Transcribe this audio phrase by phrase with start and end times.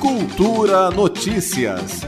[0.00, 2.06] Cultura Notícias.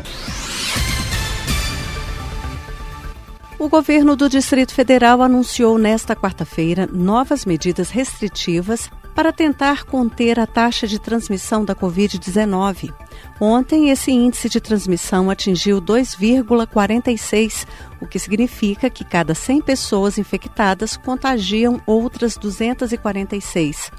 [3.58, 10.46] O governo do Distrito Federal anunciou nesta quarta-feira novas medidas restritivas para tentar conter a
[10.46, 12.94] taxa de transmissão da Covid-19.
[13.40, 17.66] Ontem, esse índice de transmissão atingiu 2,46,
[18.00, 23.90] o que significa que cada 100 pessoas infectadas contagiam outras 246.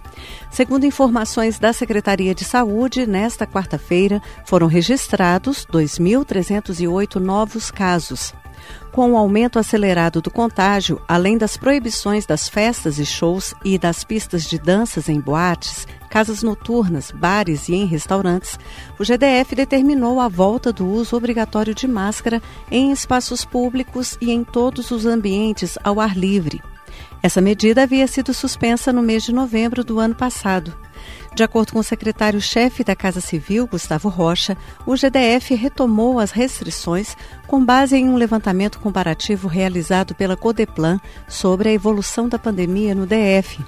[0.49, 8.33] Segundo informações da Secretaria de Saúde, nesta quarta-feira foram registrados 2.308 novos casos.
[8.91, 14.03] Com o aumento acelerado do contágio, além das proibições das festas e shows e das
[14.03, 18.59] pistas de danças em boates, casas noturnas, bares e em restaurantes,
[18.99, 24.43] o GDF determinou a volta do uso obrigatório de máscara em espaços públicos e em
[24.43, 26.61] todos os ambientes ao ar livre.
[27.23, 30.73] Essa medida havia sido suspensa no mês de novembro do ano passado.
[31.35, 37.15] De acordo com o secretário-chefe da Casa Civil, Gustavo Rocha, o GDF retomou as restrições
[37.47, 43.05] com base em um levantamento comparativo realizado pela Codeplan sobre a evolução da pandemia no
[43.05, 43.63] DF.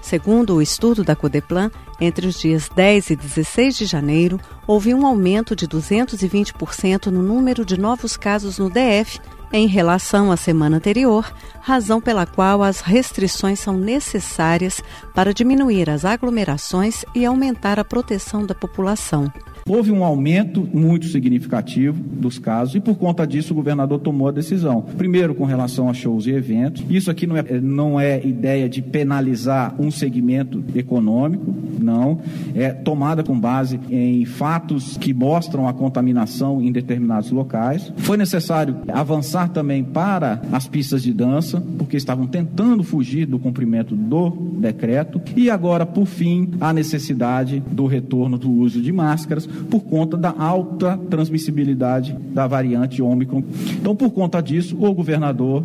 [0.00, 5.06] Segundo o estudo da Codeplan, entre os dias 10 e 16 de janeiro, houve um
[5.06, 9.18] aumento de 220% no número de novos casos no DF
[9.52, 14.82] em relação à semana anterior, razão pela qual as restrições são necessárias
[15.14, 19.32] para diminuir as aglomerações e aumentar a proteção da população.
[19.68, 24.32] Houve um aumento muito significativo dos casos e, por conta disso, o governador tomou a
[24.32, 24.80] decisão.
[24.80, 26.82] Primeiro, com relação a shows e eventos.
[26.88, 32.20] Isso aqui não é, não é ideia de penalizar um segmento econômico, não.
[32.54, 37.92] É tomada com base em fatos que mostram a contaminação em determinados locais.
[37.98, 43.94] Foi necessário avançar também para as pistas de dança, porque estavam tentando fugir do cumprimento
[43.94, 45.20] do decreto.
[45.36, 50.34] E agora, por fim, a necessidade do retorno do uso de máscaras por conta da
[50.36, 53.42] alta transmissibilidade da variante Ômicron.
[53.80, 55.64] Então, por conta disso, o governador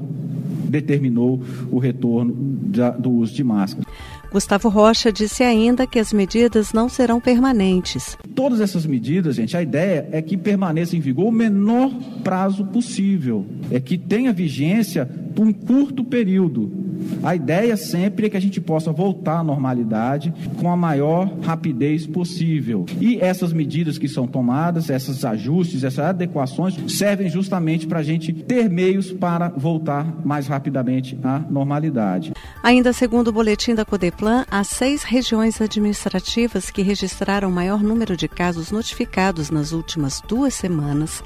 [0.67, 1.39] determinou
[1.72, 2.34] o retorno
[3.00, 3.85] do uso de máscara.
[4.34, 8.18] Gustavo Rocha disse ainda que as medidas não serão permanentes.
[8.34, 11.92] Todas essas medidas, gente, a ideia é que permaneça em vigor o menor
[12.24, 15.06] prazo possível, é que tenha vigência
[15.36, 16.72] por um curto período.
[17.22, 22.08] A ideia sempre é que a gente possa voltar à normalidade com a maior rapidez
[22.08, 22.88] possível.
[23.00, 28.34] E essas medidas que são tomadas, esses ajustes, essas adequações, servem justamente para a gente
[28.34, 32.33] ter meios para voltar mais rapidamente à normalidade.
[32.63, 38.29] Ainda segundo o boletim da Codeplan, há seis regiões administrativas que registraram maior número de
[38.29, 41.22] casos notificados nas últimas duas semanas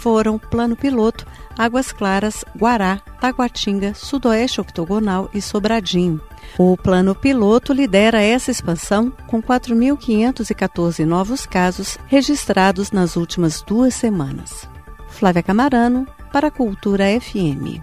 [0.00, 6.20] foram Plano Piloto, Águas Claras, Guará, Taguatinga, Sudoeste Octogonal e Sobradinho.
[6.58, 14.66] O Plano Piloto lidera essa expansão com 4.514 novos casos registrados nas últimas duas semanas.
[15.08, 17.82] Flávia Camarano, para a Cultura FM.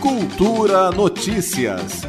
[0.00, 2.02] Cultura Notícias.